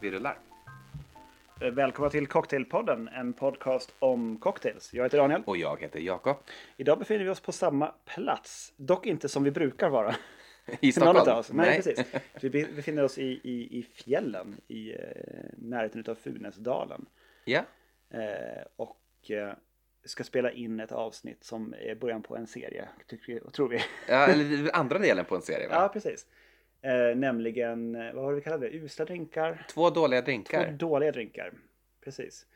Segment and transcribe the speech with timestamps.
[0.00, 0.38] Vi rullar.
[1.60, 4.94] Eh, Välkomna till Cocktailpodden, en podcast om cocktails.
[4.94, 5.42] Jag heter Daniel.
[5.46, 6.36] Och jag heter Jakob.
[6.76, 10.14] Idag befinner vi oss på samma plats, dock inte som vi brukar vara.
[10.80, 11.38] I Stockholm.
[11.38, 11.52] oss.
[11.52, 12.06] Nej, precis.
[12.42, 14.98] Vi be- befinner oss i, i, i fjällen i eh,
[15.56, 17.06] närheten av Funäsdalen.
[17.44, 17.60] Ja.
[18.10, 19.52] Eh, och eh,
[20.04, 23.80] ska spela in ett avsnitt som är början på en serie, tycker tror vi.
[24.08, 25.74] ja, eller andra delen på en serie va?
[25.74, 26.26] ja, precis.
[26.82, 28.76] Eh, nämligen, eh, vad var det vi kallade det?
[28.76, 29.66] Usla drinkar?
[29.70, 30.72] Två dåliga Två drinkar.
[30.72, 31.52] dåliga drinkar.
[32.04, 32.46] Precis.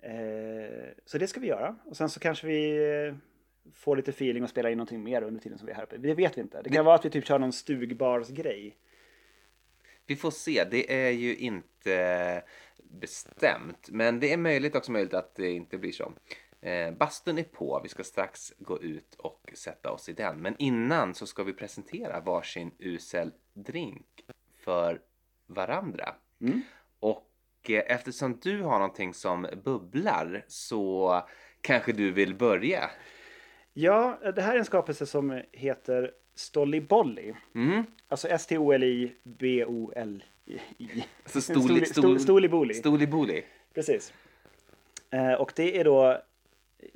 [0.00, 1.76] Eh, så det ska vi göra.
[1.84, 2.76] Och sen så kanske vi
[3.06, 3.14] eh,
[3.74, 5.96] får lite feeling och spela in någonting mer under tiden som vi är här uppe.
[5.96, 6.62] Det vet vi inte.
[6.62, 8.76] Det kan vara att vi typ kör någon stugbarsgrej.
[10.06, 10.64] Vi får se.
[10.70, 12.42] Det är ju inte
[12.82, 13.88] bestämt.
[13.90, 16.12] Men det är möjligt också möjligt att det inte blir så.
[16.60, 17.80] Eh, bastun är på.
[17.82, 20.42] Vi ska strax gå ut och sätta oss i den.
[20.42, 24.06] Men innan så ska vi presentera varsin usel drink
[24.64, 25.00] för
[25.46, 26.14] varandra.
[26.40, 26.60] Mm.
[27.00, 27.26] Och
[27.68, 31.22] eh, eftersom du har någonting som bubblar så
[31.60, 32.90] kanske du vill börja.
[33.72, 37.34] Ja, det här är en skapelse som heter Stollibolli.
[37.54, 37.84] Mm.
[38.08, 40.60] Alltså S-T-O-L-I-B-O-L-I.
[41.26, 42.74] Så Stoli- sto- Stoliboli.
[42.74, 43.44] Stoliboli.
[43.74, 44.12] Precis.
[45.10, 46.22] Eh, och det är då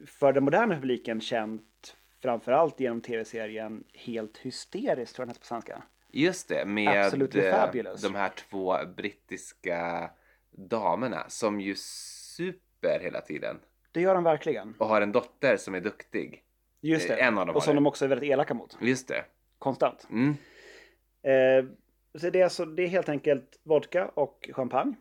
[0.07, 5.83] för den moderna publiken känt framförallt genom tv-serien Helt hysteriskt, tror jag den på svenska.
[6.13, 10.11] Just det, med eh, de här två brittiska
[10.51, 13.61] damerna som ju super hela tiden
[13.93, 14.75] Det gör de verkligen.
[14.79, 16.45] och har en dotter som är duktig.
[16.81, 17.17] Just det.
[17.17, 17.77] Eh, en av dem och som det.
[17.77, 18.79] de också är väldigt elaka mot.
[18.81, 19.25] Just det.
[19.59, 20.07] Konstant.
[20.11, 20.37] Mm.
[21.23, 21.65] Eh,
[22.15, 24.95] så det, är alltså, det är helt enkelt vodka och champagne.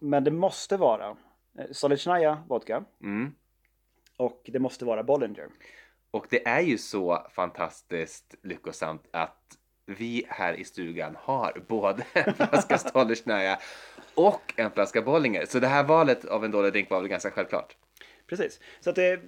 [0.00, 1.16] Men det måste vara
[1.58, 3.34] eh, Stolichnaya vodka Mm.
[4.18, 5.48] Och det måste vara Bollinger.
[6.10, 12.34] Och det är ju så fantastiskt lyckosamt att vi här i stugan har både en
[12.34, 13.58] flaska Stollersnöja
[14.14, 15.46] och en flaska Bollinger.
[15.46, 17.76] Så det här valet av en dålig drink var väl ganska självklart.
[18.26, 18.60] Precis.
[18.80, 19.20] Så att det,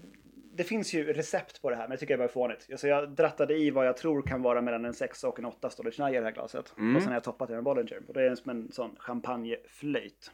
[0.52, 2.66] det finns ju recept på det här, men det tycker jag var fånigt.
[2.70, 5.70] Alltså jag drattade i vad jag tror kan vara mellan en 6 och en 8
[5.70, 6.74] Stolichnaya i det här glaset.
[6.78, 6.96] Mm.
[6.96, 8.02] Och sen har jag toppat det med Bollinger.
[8.08, 10.30] Och det är som en sån champagneflöjt.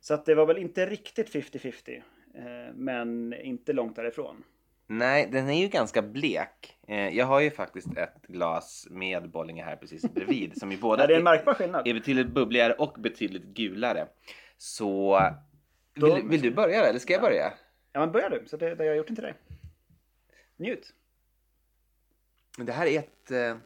[0.00, 2.02] Så att det var väl inte riktigt 50-50.
[2.34, 4.44] Eh, men inte långt därifrån.
[4.86, 6.78] Nej, den är ju ganska blek.
[6.88, 11.02] Eh, Jag har ju faktiskt ett glas med Bollinger här precis bredvid som ju båda
[11.02, 11.88] Ja, det är en märkbar skillnad.
[11.88, 14.06] är betydligt bubbligare och betydligt gulare.
[14.56, 15.20] Så
[15.94, 17.52] vill, vill du börja eller ska jag börja?
[17.92, 18.44] Ja, men börja du.
[18.46, 19.34] Så det, det har jag gjort inte dig.
[20.56, 20.94] Njut.
[22.58, 23.56] Det här är ett, eh,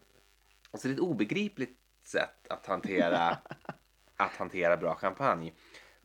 [0.70, 3.28] alltså det är ett obegripligt sätt att hantera,
[4.16, 5.52] att hantera bra champagne.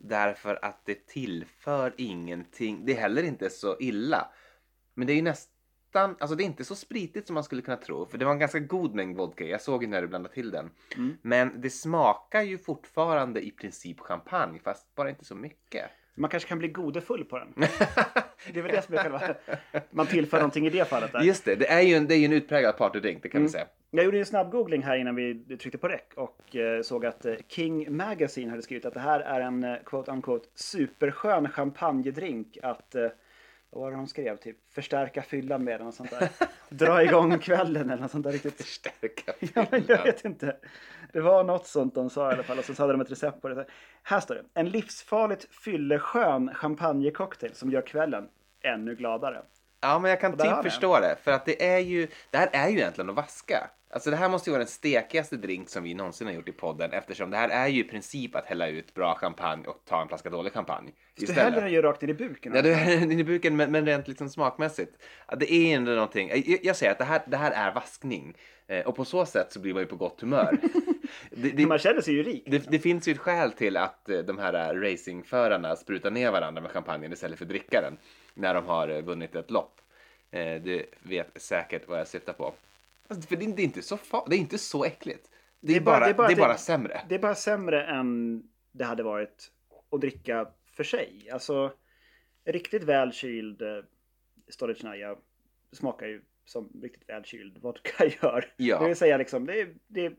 [0.03, 2.85] Därför att det tillför ingenting.
[2.85, 4.31] Det är heller inte så illa.
[4.93, 7.77] Men det är ju nästan, alltså det är inte så spritigt som man skulle kunna
[7.77, 8.05] tro.
[8.05, 9.45] För det var en ganska god mängd vodka.
[9.45, 10.69] Jag såg ju när du blandade till den.
[10.97, 11.17] Mm.
[11.21, 15.91] Men det smakar ju fortfarande i princip champagne, fast bara inte så mycket.
[16.15, 17.53] Man kanske kan bli godefull på den.
[18.53, 19.21] Det är väl det som är själva...
[19.89, 21.11] Man tillför någonting i det fallet.
[21.11, 21.21] Där.
[21.21, 23.43] Just det, det är ju en, det är ju en utpräglad partydrink, det kan vi
[23.43, 23.51] Mm.
[23.51, 23.65] säga.
[23.91, 27.25] Jag gjorde en snabb googling här innan vi tryckte på rec och eh, såg att
[27.25, 32.57] eh, King Magazine hade skrivit att det här är en eh, quote unquote superskön champagnedrink
[32.63, 32.95] att
[33.71, 34.37] vad var det de skrev?
[34.37, 36.29] Typ förstärka fyllan med eller något sånt där.
[36.69, 38.57] Dra igång kvällen eller något sånt där riktigt.
[38.57, 40.03] Förstärka Ja, men jag fyllan.
[40.03, 40.55] vet inte.
[41.13, 43.41] Det var något sånt de sa i alla fall och så hade de ett recept
[43.41, 43.65] på det.
[44.03, 44.43] Här står det.
[44.53, 48.27] En livsfarligt fylleskön champagnecocktail som gör kvällen
[48.61, 49.41] ännu gladare.
[49.81, 51.15] Ja, men jag kan typ förstå det.
[51.23, 53.69] För att det är ju, det här är ju egentligen att vaska.
[53.93, 56.51] Alltså det här måste ju vara den stekigaste drink som vi någonsin har gjort i
[56.51, 60.01] podden eftersom det här är ju i princip att hälla ut bra champagne och ta
[60.01, 62.55] en flaska dålig champagne Du häller den ju rakt in i buken.
[62.55, 64.91] Ja, du häller den i buken men, men rent liksom smakmässigt.
[65.37, 66.29] Det är ändå någonting.
[66.29, 68.35] Jag, jag säger att det här, det här är vaskning.
[68.67, 70.57] Eh, och på så sätt så blir man ju på gott humör.
[71.31, 72.43] det, det, Man känner sig ju rik.
[72.47, 76.31] det, det finns ju ett skäl till att eh, de här eh, racingförarna sprutar ner
[76.31, 77.97] varandra med champagnen istället för att dricka den
[78.33, 79.77] när de har vunnit ett lopp.
[80.63, 82.53] Du vet säkert vad jag syftar på.
[83.07, 85.29] Alltså, för det är, det är inte så fa- det är inte så äckligt.
[85.59, 87.01] Det är, bara, det är bara, det- sämre.
[87.09, 89.51] Det är bara sämre än det hade varit
[89.91, 91.29] att dricka för sig.
[91.33, 91.73] Alltså,
[92.45, 93.67] riktigt väl kyld eh,
[94.49, 95.15] Stolichnaya
[95.71, 98.53] smakar ju som riktigt väl kyld vodka gör.
[98.57, 98.79] Ja.
[98.79, 100.15] Det vill säga liksom, det är, det är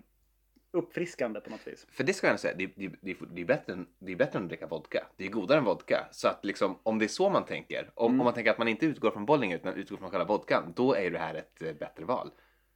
[0.70, 1.86] uppfriskande på något vis.
[1.90, 4.38] För det ska jag säga, det, det, det, det, är bättre än, det är bättre
[4.38, 5.06] än att dricka vodka.
[5.16, 6.08] Det är godare än vodka.
[6.12, 8.68] Så att liksom, om det är så man tänker, om, om man tänker att man
[8.68, 11.72] inte utgår från Bollinger utan utgår från själva vodkan, då är det här ett eh,
[11.72, 12.30] bättre val.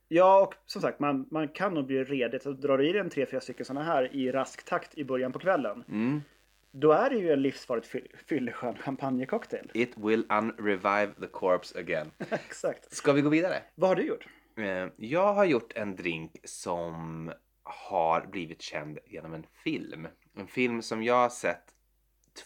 [0.08, 2.42] Ja, och som sagt, man, man kan nog bli redig.
[2.42, 5.04] Så drar du i dig en tre, fyra stycken sådana här i rask takt i
[5.04, 5.84] början på kvällen.
[5.88, 6.22] Mm.
[6.70, 9.70] Då är det ju en livsfarligt fy- fylleskön champagnecocktail.
[9.74, 12.10] It will unrevive the corpse again.
[12.30, 12.92] Exakt.
[12.94, 13.62] Ska vi gå vidare?
[13.74, 14.26] Vad har du gjort?
[14.56, 17.32] Eh, Jag har gjort en drink som
[17.62, 20.08] har blivit känd genom en film.
[20.38, 21.64] en film som jag har sett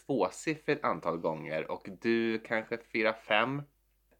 [0.05, 3.61] tvåsiffrigt antal gånger och du kanske fyra, fem.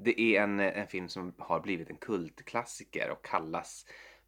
[0.03, 3.85] Det är en, en film som har blivit en kultklassiker och kallas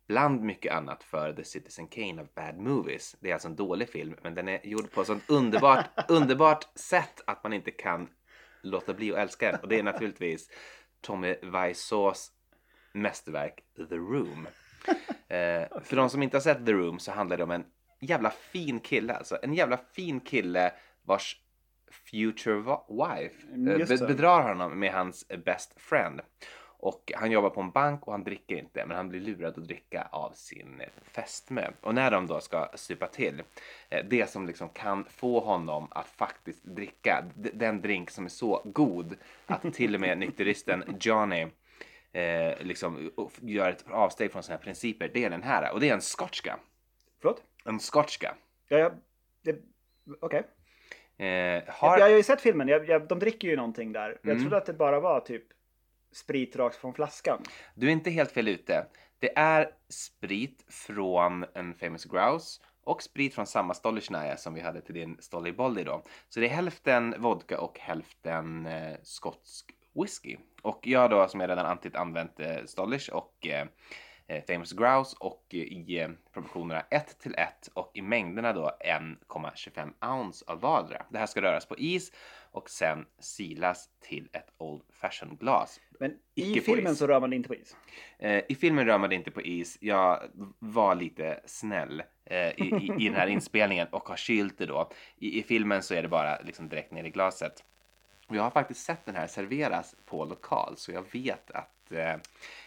[0.08, 3.16] bland mycket annat för The Citizen Kane of Bad Movies.
[3.20, 6.68] Det är alltså en dålig film, men den är gjord på ett sånt underbart, underbart
[6.76, 8.10] sätt att man inte kan
[8.62, 9.60] låta bli att älska den.
[9.60, 10.50] Och det är naturligtvis
[11.02, 12.32] Tommy Wiseaus
[12.94, 14.48] mästerverk The Room.
[15.28, 17.66] Eh, för de som inte har sett The Room så handlar det om en
[18.00, 21.42] jävla fin kille, alltså en jävla fin kille vars
[21.94, 26.22] future wife eh, Just be- bedrar honom med hans best friend.
[26.86, 29.68] Och han jobbar på en bank och han dricker inte, men han blir lurad att
[29.68, 31.72] dricka av sin eh, fästmö.
[31.82, 33.44] Och när de då ska supa till,
[33.90, 38.62] eh, det som liksom kan få honom att faktiskt dricka den drink som är så
[38.66, 39.16] god
[39.46, 41.48] att till och med nykteristen Johnny
[42.12, 43.12] eh, liksom
[43.42, 45.74] gör ett avsteg från sina principer, det är den här.
[45.74, 46.60] Och det är en skotska.
[47.22, 47.44] Förlåt?
[47.66, 48.36] En skotska.
[48.68, 48.92] Ja,
[49.42, 49.54] ja,
[50.22, 50.44] Okej.
[51.18, 51.98] Eh, har...
[51.98, 52.68] Jag har ju sett filmen.
[52.68, 54.18] Jag, jag, de dricker ju någonting där.
[54.22, 54.42] Jag Mm.
[54.44, 55.44] trodde att det bara var typ
[56.12, 57.42] sprit rakt från flaskan.
[57.76, 58.86] Du är inte helt fel ute.
[59.20, 64.82] Det är sprit från en famous grouse och sprit från samma Stolichnaya som vi hade
[64.82, 66.04] till din Stolly Bolly då.
[66.30, 69.66] Så det är hälften vodka och hälften eh, skotsk
[70.02, 70.38] whisky.
[70.62, 73.66] Och jag då som jag redan antytt använt eh, Stolish och eh,
[74.42, 80.16] Famous Grouse och eh, i eh, proportionerna 1 till 1 och i mängderna då 1,25
[80.20, 81.06] ounce av vardera.
[81.10, 82.12] Det här ska röras på is
[82.52, 85.80] och sen silas till ett Old Fashion glas.
[86.00, 87.76] Men i filmen så rör man det inte på is.
[88.20, 89.78] Eh, I filmen rör man det inte på is.
[89.82, 90.20] Jag
[90.60, 94.92] var lite snäll eh, i, i, i den här inspelningen och har kylt det då.
[95.18, 97.64] I, I filmen så är det bara liksom direkt ner i glaset.
[98.34, 102.16] Och jag har faktiskt sett den här serveras på lokal så jag vet att eh,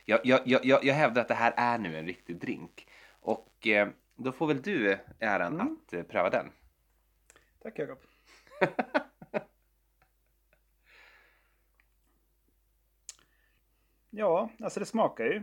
[0.05, 2.89] jag, jag, jag, jag hävdar att det här är nu en riktig drink.
[3.21, 5.77] Och eh, då får väl du äran Mm.
[5.87, 6.53] att eh, pröva den.
[7.63, 7.99] Tack Jakob.
[14.11, 15.43] ja, alltså det smakar ju.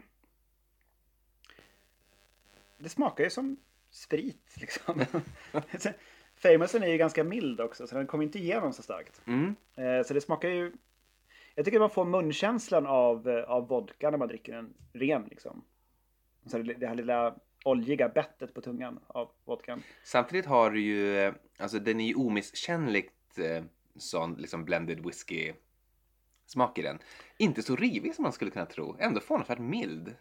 [2.78, 3.58] Det smakar ju som
[3.90, 5.06] sprit liksom.
[6.44, 9.22] Famousen är ju ganska mild också så den kommer inte igenom så starkt.
[9.25, 9.56] Mm.
[9.75, 10.72] Eh, Så det smakar ju...
[11.56, 15.63] Jag tycker man får munkänslan av, eh, av vodka när man dricker den ren liksom.
[16.45, 17.36] Så det, här lilla
[17.66, 19.84] oljiga bettet på tungan av vodkan.
[20.04, 23.13] Samtidigt har du ju, eh, alltså den är ju omisskännligt
[23.96, 25.54] sån liksom blended whisky
[26.46, 27.00] smak i den.
[27.38, 30.16] Inte så rivig som man skulle kunna tro, ändå förvånansvärt mild.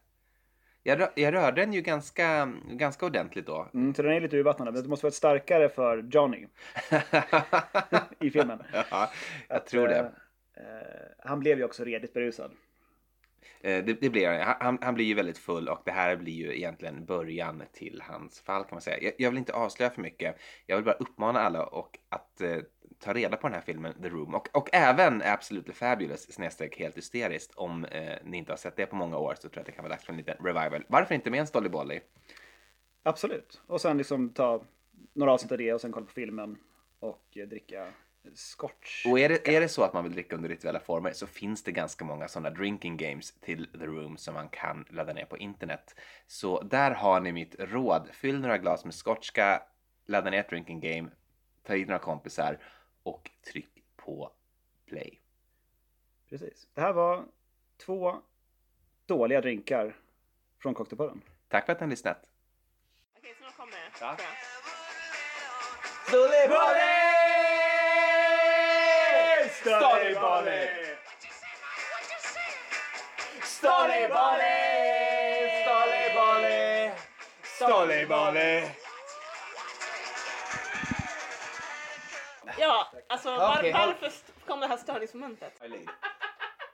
[0.82, 3.68] Jag, rö- jag rörde den ju ganska, ganska ordentligt då.
[3.74, 4.74] Mm, så den är lite urvattnad.
[4.74, 6.46] Men det måste vara starkare för Johnny
[8.20, 8.62] i filmen.
[8.90, 9.10] ja,
[9.48, 9.98] jag Att, tror det.
[9.98, 10.04] eh,
[10.64, 12.50] eh, han blev ju också redigt berusad.
[13.60, 14.56] Eh, Det, det blir han.
[14.60, 14.78] han.
[14.82, 18.62] Han blir ju väldigt full och det här blir ju egentligen början till hans fall
[18.62, 18.98] kan man säga.
[19.02, 20.36] Jag, jag vill inte avslöja för mycket.
[20.66, 22.56] Jag vill bara uppmana alla och att eh,
[23.02, 26.96] ta reda på den här filmen The Room och, och även Absolutely Fabulous snedstreck helt
[26.96, 27.54] hysteriskt.
[27.54, 29.72] Om eh, ni inte har sett det på många år så tror jag att det
[29.72, 30.84] kan vara dags för en liten revival.
[30.88, 32.00] Varför inte med en Stolly Bolly?
[33.02, 33.60] Absolut.
[33.66, 34.62] Och sen liksom ta
[35.12, 36.58] några avsnitt av det och sen kolla på filmen
[37.00, 37.92] och eh, dricka
[38.34, 39.06] scotch.
[39.06, 41.62] Och är det, är det så att man vill dricka under rituella former så finns
[41.62, 45.38] det ganska många sådana drinking games till The Room som man kan ladda ner på
[45.38, 45.94] internet.
[46.26, 48.08] Så där har ni mitt råd.
[48.12, 49.62] Fyll några glas med skotska,
[50.06, 51.10] ladda ner ett drinking game,
[51.66, 52.58] ta hit några kompisar
[53.02, 54.32] och tryck på
[54.86, 55.20] play.
[56.28, 56.68] Precis.
[56.74, 57.24] Det här var
[57.76, 58.22] två
[59.06, 59.96] dåliga drinkar
[60.58, 61.22] från Cocktailpodden.
[61.48, 62.28] Tack för att ni har lyssnat.
[63.18, 63.90] Okej, så nu kommer det.
[64.00, 64.16] Ja.
[64.16, 64.62] tror jag.
[77.44, 78.68] Stollybolly!
[82.58, 83.38] Ja, alltså var,
[83.72, 84.10] varför
[84.46, 85.62] kom det här störningsmomentet?